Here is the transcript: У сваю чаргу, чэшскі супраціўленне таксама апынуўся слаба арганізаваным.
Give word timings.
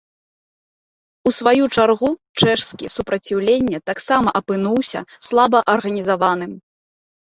У 1.29 1.33
сваю 1.39 1.65
чаргу, 1.75 2.09
чэшскі 2.41 2.85
супраціўленне 2.95 3.77
таксама 3.91 4.27
апынуўся 4.41 4.99
слаба 5.29 5.59
арганізаваным. 5.75 6.51